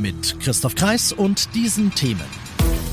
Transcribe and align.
Mit 0.00 0.40
Christoph 0.40 0.74
Kreis 0.74 1.12
und 1.12 1.54
diesen 1.54 1.94
Themen. 1.94 2.24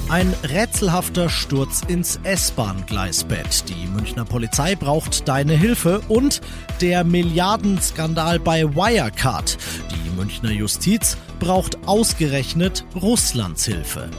Ein 0.09 0.33
rätselhafter 0.43 1.29
Sturz 1.29 1.81
ins 1.87 2.19
S-Bahn-Gleisbett. 2.23 3.69
Die 3.69 3.87
Münchner 3.87 4.25
Polizei 4.25 4.75
braucht 4.75 5.27
deine 5.27 5.53
Hilfe 5.53 6.01
und 6.09 6.41
der 6.81 7.05
Milliardenskandal 7.05 8.39
bei 8.39 8.63
Wirecard. 8.75 9.57
Die 9.91 10.09
Münchner 10.17 10.51
Justiz 10.51 11.17
braucht 11.39 11.87
ausgerechnet 11.87 12.85
Russlands 12.95 13.65
Hilfe. 13.65 14.09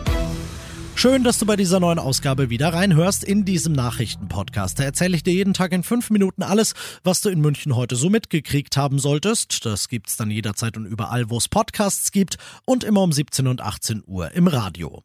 Schön, 0.98 1.22
dass 1.22 1.38
du 1.38 1.46
bei 1.46 1.54
dieser 1.54 1.78
neuen 1.78 2.00
Ausgabe 2.00 2.50
wieder 2.50 2.74
reinhörst 2.74 3.22
in 3.22 3.44
diesem 3.44 3.72
Nachrichtenpodcast. 3.72 4.80
Da 4.80 4.82
erzähle 4.82 5.14
ich 5.14 5.22
dir 5.22 5.32
jeden 5.32 5.54
Tag 5.54 5.70
in 5.70 5.84
fünf 5.84 6.10
Minuten 6.10 6.42
alles, 6.42 6.74
was 7.04 7.20
du 7.20 7.28
in 7.28 7.40
München 7.40 7.76
heute 7.76 7.94
so 7.94 8.10
mitgekriegt 8.10 8.76
haben 8.76 8.98
solltest. 8.98 9.64
Das 9.64 9.88
gibt's 9.88 10.16
dann 10.16 10.28
jederzeit 10.28 10.76
und 10.76 10.86
überall, 10.86 11.30
wo 11.30 11.38
es 11.38 11.46
Podcasts 11.46 12.10
gibt 12.10 12.36
und 12.64 12.82
immer 12.82 13.02
um 13.02 13.12
17 13.12 13.46
und 13.46 13.60
18 13.60 14.02
Uhr 14.08 14.32
im 14.32 14.48
Radio. 14.48 15.04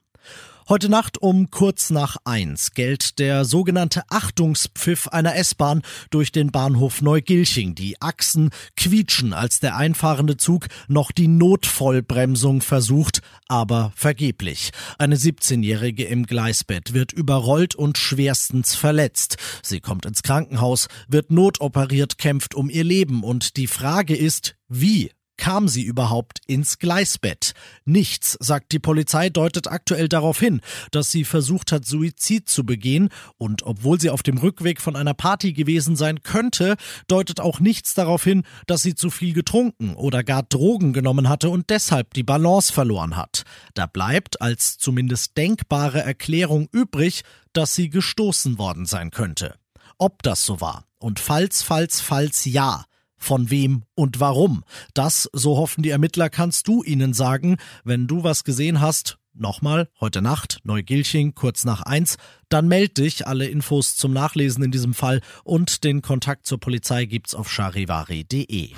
Heute 0.70 0.88
Nacht 0.88 1.22
um 1.22 1.52
kurz 1.52 1.90
nach 1.90 2.16
eins 2.24 2.72
gellt 2.72 3.20
der 3.20 3.44
sogenannte 3.44 4.04
Achtungspfiff 4.08 5.10
einer 5.10 5.36
S-Bahn 5.36 5.82
durch 6.10 6.32
den 6.32 6.52
Bahnhof 6.52 7.02
Neugilching. 7.02 7.76
Die 7.76 8.02
Achsen 8.02 8.50
quietschen, 8.78 9.34
als 9.34 9.60
der 9.60 9.76
einfahrende 9.76 10.38
Zug 10.38 10.68
noch 10.88 11.12
die 11.12 11.28
Notvollbremsung 11.28 12.62
versucht, 12.62 13.22
aber 13.50 13.92
vergeblich. 13.98 14.72
Eine 14.98 15.18
17-Jährige 15.18 16.06
im 16.06 16.26
Gleisbett 16.26 16.94
wird 16.94 17.12
überrollt 17.12 17.76
und 17.76 17.98
schwerstens 17.98 18.74
verletzt. 18.74 19.36
Sie 19.64 19.82
kommt 19.82 20.06
ins 20.06 20.24
Krankenhaus, 20.24 20.88
wird 21.10 21.30
notoperiert, 21.30 22.18
kämpft 22.18 22.56
um 22.56 22.70
ihr 22.70 22.86
Leben 22.86 23.24
und 23.24 23.58
die 23.58 23.68
Frage 23.68 24.16
ist, 24.16 24.56
wie 24.70 25.12
kam 25.38 25.68
sie 25.68 25.84
überhaupt 25.84 26.42
ins 26.48 26.80
Gleisbett? 26.80 27.54
Nichts, 27.86 28.38
sagt 28.40 28.72
die 28.72 28.80
Polizei, 28.80 29.30
deutet 29.30 29.68
aktuell 29.68 30.08
darauf 30.08 30.40
hin, 30.40 30.62
dass 30.92 31.12
sie 31.12 31.26
versucht 31.26 31.72
hat, 31.72 31.86
Suizid 31.86 32.50
zu 32.50 32.66
begehen. 32.66 33.10
Und 33.38 33.64
obwohl 33.64 34.00
sie 34.00 34.10
auf 34.10 34.24
dem 34.24 34.38
Rückweg 34.38 34.82
von 34.82 34.96
einer 34.96 35.14
Party 35.14 35.54
gewesen 35.54 35.96
sein 35.96 36.24
könnte, 36.24 36.76
deutet 37.08 37.40
auch 37.40 37.60
nichts 37.60 37.94
darauf 37.94 38.24
hin, 38.24 38.44
dass 38.68 38.82
sie 38.84 38.96
zu 38.96 39.10
viel 39.10 39.34
getrunken 39.34 39.96
oder 39.96 40.24
gar 40.24 40.44
Drogen 40.44 40.94
genommen 40.94 41.30
hatte 41.30 41.50
und 41.50 41.70
deshalb 41.70 42.14
die 42.14 42.24
Balance 42.24 42.72
verloren 42.72 43.16
hat. 43.16 43.44
Da 43.74 43.86
bleibt 43.86 44.42
als 44.42 44.78
zumindest 44.78 45.38
denkbare 45.38 46.02
Erklärung 46.02 46.68
übrig, 46.72 47.24
dass 47.54 47.76
sie 47.76 47.90
gestoßen 47.90 48.58
worden 48.58 48.86
sein 48.86 49.12
könnte. 49.12 49.56
Ob 49.98 50.24
das 50.24 50.46
so 50.46 50.60
war 50.60 50.86
und 50.98 51.20
falls, 51.20 51.62
falls, 51.62 52.02
falls 52.02 52.46
ja, 52.46 52.86
von 53.24 53.50
wem 53.50 53.84
und 53.96 54.20
warum. 54.20 54.64
Das, 54.94 55.30
so 55.34 55.58
hoffen 55.58 55.82
die 55.82 55.90
Ermittler, 55.90 56.30
kannst 56.30 56.68
du 56.68 56.84
ihnen 56.84 57.14
sagen, 57.14 57.58
wenn 57.84 58.06
du 58.06 58.24
was 58.24 58.44
gesehen 58.44 58.82
hast. 58.82 59.18
Nochmal, 59.36 59.90
heute 60.00 60.22
Nacht, 60.22 60.60
Neugilching, 60.64 61.34
kurz 61.34 61.66
nach 61.66 61.82
eins. 61.82 62.18
Dann 62.50 62.68
meld 62.68 63.00
dich. 63.00 63.26
Alle 63.26 63.48
Infos 63.48 63.96
zum 63.96 64.14
Nachlesen 64.14 64.64
in 64.64 64.70
diesem 64.70 64.94
Fall 64.94 65.22
und 65.44 65.84
den 65.84 66.04
Kontakt 66.04 66.46
zur 66.46 66.60
Polizei 66.60 67.06
gibt's 67.06 67.34
auf 67.34 67.50
charivari.de. 67.50 68.70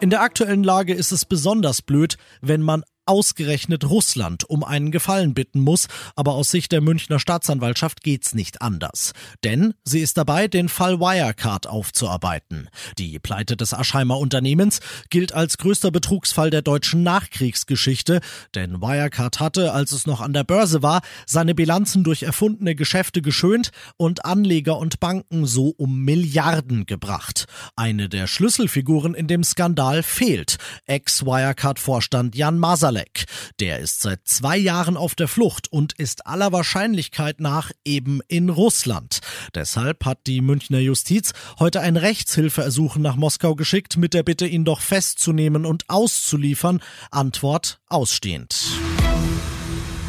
In 0.00 0.10
der 0.10 0.22
aktuellen 0.22 0.64
Lage 0.64 0.94
ist 0.94 1.12
es 1.12 1.26
besonders 1.26 1.82
blöd, 1.82 2.16
wenn 2.40 2.62
man 2.62 2.84
ausgerechnet 3.06 3.88
Russland 3.88 4.44
um 4.44 4.64
einen 4.64 4.90
Gefallen 4.90 5.32
bitten 5.32 5.60
muss, 5.60 5.86
aber 6.16 6.32
aus 6.32 6.50
Sicht 6.50 6.72
der 6.72 6.80
Münchner 6.80 7.20
Staatsanwaltschaft 7.20 8.02
geht's 8.02 8.34
nicht 8.34 8.62
anders. 8.62 9.12
Denn 9.44 9.74
sie 9.84 10.00
ist 10.00 10.16
dabei, 10.16 10.48
den 10.48 10.68
Fall 10.68 11.00
Wirecard 11.00 11.66
aufzuarbeiten. 11.66 12.68
Die 12.98 13.18
Pleite 13.18 13.56
des 13.56 13.72
Aschheimer 13.72 14.18
Unternehmens 14.18 14.80
gilt 15.08 15.32
als 15.32 15.58
größter 15.58 15.90
Betrugsfall 15.90 16.50
der 16.50 16.62
deutschen 16.62 17.02
Nachkriegsgeschichte, 17.04 18.20
denn 18.54 18.80
Wirecard 18.80 19.38
hatte, 19.38 19.72
als 19.72 19.92
es 19.92 20.06
noch 20.06 20.20
an 20.20 20.32
der 20.32 20.44
Börse 20.44 20.82
war, 20.82 21.00
seine 21.26 21.54
Bilanzen 21.54 22.02
durch 22.02 22.24
erfundene 22.24 22.74
Geschäfte 22.74 23.22
geschönt 23.22 23.70
und 23.96 24.24
Anleger 24.24 24.78
und 24.78 24.98
Banken 25.00 25.46
so 25.46 25.72
um 25.76 26.00
Milliarden 26.00 26.86
gebracht. 26.86 27.46
Eine 27.76 28.08
der 28.08 28.26
Schlüsselfiguren 28.26 29.14
in 29.14 29.28
dem 29.28 29.44
Skandal 29.44 30.02
fehlt. 30.02 30.56
Ex-Wirecard-Vorstand 30.86 32.34
Jan 32.34 32.58
Masalek 32.58 32.95
Malek. 32.96 33.26
Der 33.60 33.78
ist 33.78 34.00
seit 34.00 34.26
zwei 34.26 34.56
Jahren 34.56 34.96
auf 34.96 35.14
der 35.14 35.28
Flucht 35.28 35.70
und 35.70 35.92
ist 35.94 36.26
aller 36.26 36.52
Wahrscheinlichkeit 36.52 37.40
nach 37.40 37.70
eben 37.84 38.20
in 38.26 38.48
Russland. 38.48 39.20
Deshalb 39.54 40.06
hat 40.06 40.26
die 40.26 40.40
Münchner 40.40 40.78
Justiz 40.78 41.32
heute 41.58 41.80
ein 41.80 41.96
Rechtshilfeersuchen 41.96 43.02
nach 43.02 43.16
Moskau 43.16 43.54
geschickt 43.54 43.98
mit 43.98 44.14
der 44.14 44.22
Bitte, 44.22 44.46
ihn 44.46 44.64
doch 44.64 44.80
festzunehmen 44.80 45.66
und 45.66 45.84
auszuliefern. 45.88 46.80
Antwort 47.10 47.80
ausstehend. 47.88 48.56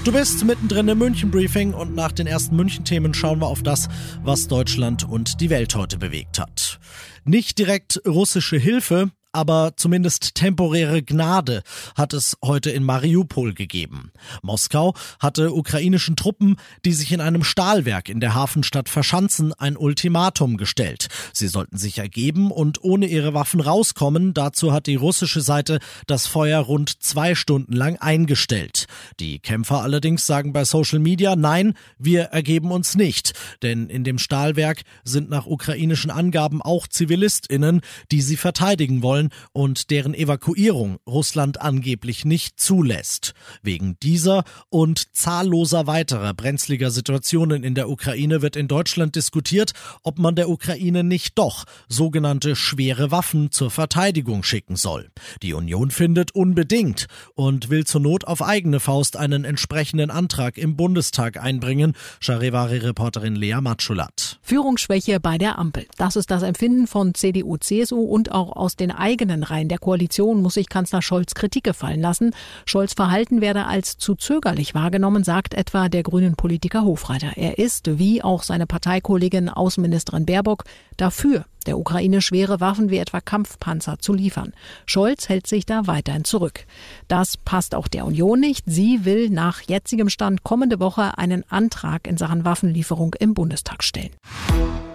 Du 0.05 0.13
bist 0.13 0.45
mittendrin 0.45 0.87
im 0.87 0.99
München-Briefing 0.99 1.73
und 1.73 1.93
nach 1.93 2.13
den 2.13 2.27
ersten 2.27 2.55
München-Themen 2.55 3.13
schauen 3.13 3.41
wir 3.41 3.47
auf 3.47 3.61
das, 3.61 3.89
was 4.23 4.47
Deutschland 4.47 5.03
und 5.03 5.41
die 5.41 5.49
Welt 5.49 5.75
heute 5.75 5.97
bewegt 5.97 6.39
hat. 6.39 6.79
Nicht 7.25 7.57
direkt 7.57 8.01
russische 8.07 8.55
Hilfe, 8.55 9.11
aber 9.37 9.73
zumindest 9.75 10.33
temporäre 10.33 11.03
Gnade 11.03 11.61
hat 11.95 12.13
es 12.13 12.37
heute 12.43 12.71
in 12.71 12.83
Mariupol 12.83 13.53
gegeben. 13.53 14.11
Moskau 14.41 14.95
hatte 15.19 15.53
ukrainischen 15.53 16.15
Truppen, 16.15 16.55
die 16.85 16.93
sich 16.93 17.11
in 17.11 17.21
einem 17.21 17.43
Stahlwerk 17.43 18.09
in 18.09 18.19
der 18.19 18.33
Hafenstadt 18.33 18.89
verschanzen, 18.89 19.53
ein 19.53 19.77
Ultimatum 19.77 20.57
gestellt. 20.57 21.09
Sie 21.33 21.47
sollten 21.47 21.77
sich 21.77 21.99
ergeben 21.99 22.49
und 22.49 22.83
ohne 22.83 23.05
ihre 23.05 23.35
Waffen 23.35 23.61
rauskommen. 23.61 24.33
Dazu 24.33 24.73
hat 24.73 24.87
die 24.87 24.95
russische 24.95 25.41
Seite 25.41 25.77
das 26.07 26.25
Feuer 26.25 26.61
rund 26.61 27.03
zwei 27.03 27.35
Stunden 27.35 27.73
lang 27.73 27.97
eingestellt. 27.97 28.87
Die 29.19 29.37
Kämpfer 29.37 29.83
allerdings 29.83 30.25
sagen 30.25 30.51
bei 30.51 30.65
Social 30.65 30.97
Media, 30.97 31.35
nein, 31.35 31.75
wir 31.99 32.23
ergeben 32.23 32.71
uns 32.71 32.95
nicht. 32.95 33.33
Denn 33.61 33.87
in 33.87 34.03
dem 34.03 34.17
Stahlwerk 34.17 34.81
sind 35.03 35.29
nach 35.29 35.45
ukrainischen 35.45 36.09
Angaben 36.09 36.63
auch 36.63 36.87
ZivilistInnen, 36.87 37.81
die 38.11 38.21
sie 38.21 38.35
verteidigen 38.35 39.03
wollen 39.03 39.26
und 39.53 39.89
deren 39.89 40.13
Evakuierung 40.13 40.97
Russland 41.07 41.61
angeblich 41.61 42.25
nicht 42.25 42.59
zulässt. 42.59 43.33
Wegen 43.61 43.97
dieser 44.01 44.43
und 44.69 45.15
zahlloser 45.15 45.87
weiterer 45.87 46.33
brenzliger 46.33 46.91
Situationen 46.91 47.63
in 47.63 47.75
der 47.75 47.89
Ukraine 47.89 48.41
wird 48.41 48.55
in 48.55 48.67
Deutschland 48.67 49.15
diskutiert, 49.15 49.73
ob 50.03 50.19
man 50.19 50.35
der 50.35 50.49
Ukraine 50.49 51.03
nicht 51.03 51.37
doch 51.37 51.65
sogenannte 51.87 52.55
schwere 52.55 53.11
Waffen 53.11 53.51
zur 53.51 53.71
Verteidigung 53.71 54.43
schicken 54.43 54.75
soll. 54.75 55.09
Die 55.41 55.53
Union 55.53 55.91
findet 55.91 56.31
unbedingt 56.31 57.07
und 57.35 57.69
will 57.69 57.85
zur 57.85 58.01
Not 58.01 58.25
auf 58.25 58.41
eigene 58.41 58.79
Faust 58.79 59.17
einen 59.17 59.43
entsprechenden 59.43 60.11
Antrag 60.11 60.57
im 60.57 60.75
Bundestag 60.75 61.41
einbringen, 61.41 61.93
Charivari-Reporterin 62.19 63.35
Lea 63.35 63.59
Matschulat. 63.61 64.39
Führungsschwäche 64.41 65.19
bei 65.19 65.37
der 65.37 65.57
Ampel. 65.59 65.87
Das 65.97 66.15
ist 66.15 66.31
das 66.31 66.43
Empfinden 66.43 66.87
von 66.87 67.13
CDU, 67.13 67.57
CSU 67.57 68.01
und 68.01 68.31
auch 68.31 68.55
aus 68.55 68.75
den 68.75 68.91
eigenen 68.91 69.16
eigenen 69.17 69.41
Reihen 69.41 69.67
der 69.67 69.79
Koalition 69.79 70.43
muss 70.43 70.53
sich 70.53 70.69
Kanzler 70.69 71.01
Scholz 71.01 71.33
Kritik 71.33 71.63
gefallen 71.63 72.01
lassen. 72.01 72.35
Scholz 72.65 72.93
Verhalten 72.93 73.41
werde 73.41 73.65
als 73.65 73.97
zu 73.97 74.13
zögerlich 74.13 74.75
wahrgenommen, 74.75 75.23
sagt 75.23 75.55
etwa 75.55 75.89
der 75.89 76.03
grünen 76.03 76.35
Politiker 76.35 76.83
Hofreiter. 76.83 77.31
Er 77.35 77.57
ist, 77.57 77.97
wie 77.97 78.23
auch 78.23 78.43
seine 78.43 78.67
Parteikollegin 78.67 79.49
Außenministerin 79.49 80.27
Baerbock, 80.27 80.65
dafür, 80.97 81.45
der 81.65 81.79
Ukraine 81.79 82.21
schwere 82.21 82.59
Waffen 82.59 82.91
wie 82.91 82.99
etwa 82.99 83.19
Kampfpanzer 83.19 83.97
zu 83.97 84.13
liefern. 84.13 84.53
Scholz 84.85 85.29
hält 85.29 85.47
sich 85.47 85.65
da 85.65 85.87
weiterhin 85.87 86.23
zurück. 86.23 86.67
Das 87.07 87.35
passt 87.37 87.73
auch 87.73 87.87
der 87.87 88.05
Union 88.05 88.39
nicht. 88.39 88.65
Sie 88.67 89.03
will 89.03 89.31
nach 89.31 89.61
jetzigem 89.61 90.09
Stand 90.09 90.43
kommende 90.43 90.79
Woche 90.79 91.17
einen 91.17 91.43
Antrag 91.49 92.05
in 92.05 92.17
Sachen 92.17 92.45
Waffenlieferung 92.45 93.15
im 93.19 93.33
Bundestag 93.33 93.83
stellen. 93.83 94.11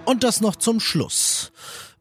Und 0.05 0.23
das 0.23 0.41
noch 0.41 0.55
zum 0.55 0.79
Schluss. 0.79 1.53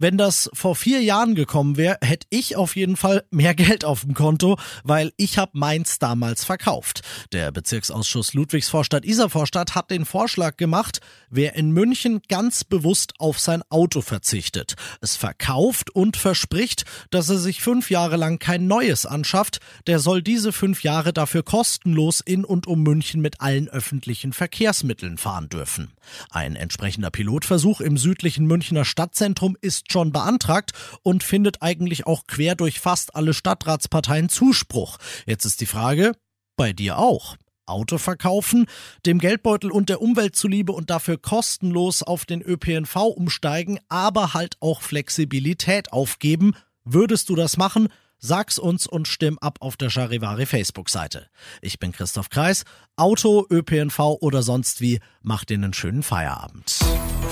Wenn 0.02 0.18
das 0.18 0.50
vor 0.54 0.76
vier 0.76 1.04
Jahren 1.04 1.36
gekommen 1.36 1.78
wäre, 1.78 2.00
hätte 2.02 2.26
ich 2.32 2.56
auf 2.56 2.76
jeden 2.76 2.96
Fall 2.96 3.24
mehr 3.30 3.54
Geld 3.62 3.86
auf 3.86 4.02
dem 4.02 4.16
Konto, 4.16 4.58
weil 4.84 5.14
ich 5.16 5.38
habe 5.38 5.52
meins 5.54 6.00
damals 6.00 6.44
verkauft. 6.44 7.02
Der 7.34 7.52
Bezirksausschuss 7.52 8.34
Ludwigsvorstadt-Isarvorstadt 8.34 9.76
hat 9.76 9.92
den 9.92 10.06
Vorschlag 10.06 10.58
gemacht, 10.58 11.02
wer 11.30 11.54
in 11.54 11.70
München 11.70 12.24
ganz 12.30 12.64
bewusst 12.64 13.14
auf 13.20 13.38
sein 13.38 13.62
Auto 13.70 14.02
verzichtet, 14.02 14.74
es 15.02 15.18
verkauft 15.18 15.92
und 15.92 16.18
verspricht, 16.18 16.86
dass 17.12 17.30
er 17.30 17.38
sich 17.38 17.62
fünf 17.62 17.92
Jahre 17.92 18.18
lang 18.18 18.40
kein 18.40 18.66
neues 18.66 19.06
anschafft, 19.06 19.60
der 19.86 20.00
soll 20.00 20.24
diese 20.24 20.52
fünf 20.52 20.82
Jahre 20.82 21.14
dafür 21.14 21.44
kostenlos 21.44 22.22
in 22.22 22.44
und 22.44 22.66
um 22.66 22.82
München 22.82 23.22
mit 23.22 23.40
allen 23.40 23.70
öffentlichen 23.70 24.34
Verkehrsmitteln 24.34 25.20
fahren 25.20 25.48
dürfen. 25.48 25.92
Ein 26.32 26.56
entsprechender 26.56 27.12
Pilotversuch 27.12 27.82
im 27.82 27.98
südlichen 27.98 28.48
Münchner 28.48 28.84
Stadtzentrum 28.84 29.56
ist 29.62 29.91
schon 29.92 30.12
beantragt 30.12 30.72
und 31.04 31.24
findet 31.24 31.62
eigentlich 31.62 32.08
auch 32.08 32.26
quer 32.26 32.56
durch 32.56 32.80
fast 32.80 33.16
alle 33.16 33.34
Stadtratsparteien 33.34 34.30
Zuspruch. 34.30 34.98
Jetzt 35.26 35.46
ist 35.46 35.62
die 35.62 35.66
Frage, 35.68 36.14
bei 36.56 36.74
dir 36.74 36.98
auch. 36.98 37.38
Auto 37.66 37.98
verkaufen, 37.98 38.66
dem 39.06 39.20
Geldbeutel 39.20 39.72
und 39.72 39.90
der 39.90 40.02
Umwelt 40.02 40.36
zuliebe 40.36 40.74
und 40.74 40.90
dafür 40.90 41.18
kostenlos 41.18 42.04
auf 42.04 42.26
den 42.26 42.42
ÖPNV 42.42 42.96
umsteigen, 43.16 43.80
aber 43.88 44.34
halt 44.34 44.58
auch 44.60 44.82
Flexibilität 44.82 45.94
aufgeben. 45.94 46.54
Würdest 46.84 47.30
du 47.30 47.36
das 47.36 47.58
machen? 47.58 47.90
Sag's 48.24 48.60
uns 48.60 48.86
und 48.86 49.08
stimm 49.08 49.40
ab 49.40 49.58
auf 49.62 49.78
der 49.78 49.90
Charivari 49.90 50.46
Facebook-Seite. 50.46 51.26
Ich 51.60 51.80
bin 51.80 51.92
Christoph 51.92 52.30
Kreis. 52.30 52.66
Auto, 52.96 53.48
ÖPNV 53.50 53.98
oder 54.22 54.44
sonst 54.44 54.80
wie, 54.80 55.00
macht 55.24 55.50
dir 55.50 55.56
einen 55.56 55.74
schönen 55.74 56.04
Feierabend. 56.04 56.78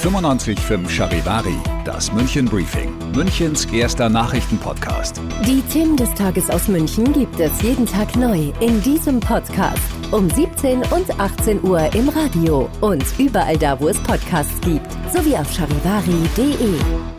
95.5 0.01 0.89
Charivari, 0.89 1.57
das 1.85 2.11
München 2.11 2.45
Briefing, 2.45 2.91
Münchens 3.11 3.65
erster 3.65 4.09
Nachrichtenpodcast. 4.09 5.21
Die 5.45 5.61
Themen 5.71 5.95
des 5.95 6.11
Tages 6.15 6.49
aus 6.49 6.67
München 6.67 7.13
gibt 7.13 7.39
es 7.39 7.61
jeden 7.61 7.85
Tag 7.85 8.15
neu 8.15 8.51
in 8.59 8.81
diesem 8.81 9.19
Podcast. 9.19 9.83
Um 10.09 10.27
17 10.27 10.79
und 10.91 11.19
18 11.19 11.61
Uhr 11.61 11.93
im 11.93 12.09
Radio 12.09 12.67
und 12.81 13.05
überall 13.19 13.57
da, 13.59 13.79
wo 13.79 13.89
es 13.89 14.01
Podcasts 14.01 14.59
gibt, 14.61 14.91
sowie 15.13 15.35
auf 15.35 15.53
charivari.de. 15.53 17.18